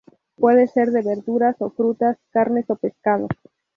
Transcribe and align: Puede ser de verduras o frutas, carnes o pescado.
Puede 0.35 0.65
ser 0.67 0.89
de 0.89 1.03
verduras 1.03 1.57
o 1.61 1.69
frutas, 1.69 2.17
carnes 2.31 2.67
o 2.71 2.75
pescado. 2.75 3.27